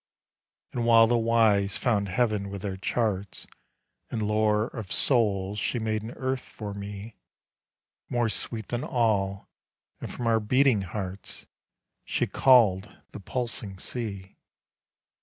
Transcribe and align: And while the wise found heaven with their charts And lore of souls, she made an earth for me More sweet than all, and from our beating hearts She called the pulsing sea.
And 0.71 0.83
while 0.83 1.05
the 1.05 1.15
wise 1.19 1.77
found 1.77 2.09
heaven 2.09 2.49
with 2.49 2.63
their 2.63 2.75
charts 2.75 3.45
And 4.09 4.23
lore 4.23 4.63
of 4.65 4.91
souls, 4.91 5.59
she 5.59 5.77
made 5.77 6.01
an 6.01 6.09
earth 6.15 6.41
for 6.41 6.73
me 6.73 7.17
More 8.09 8.27
sweet 8.27 8.69
than 8.69 8.83
all, 8.83 9.47
and 9.99 10.11
from 10.11 10.25
our 10.25 10.39
beating 10.39 10.81
hearts 10.81 11.45
She 12.03 12.25
called 12.25 12.89
the 13.11 13.19
pulsing 13.19 13.77
sea. 13.77 14.37